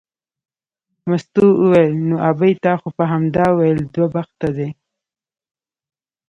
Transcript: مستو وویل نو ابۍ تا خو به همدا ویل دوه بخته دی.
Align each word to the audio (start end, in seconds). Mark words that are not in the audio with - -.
مستو 1.09 1.43
وویل 1.61 1.93
نو 2.07 2.15
ابۍ 2.29 2.53
تا 2.63 2.73
خو 2.79 2.89
به 2.97 3.03
همدا 3.11 3.45
ویل 3.57 3.79
دوه 3.93 4.07
بخته 4.15 4.47
دی. 4.57 4.69